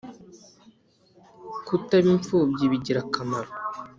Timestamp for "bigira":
2.71-2.99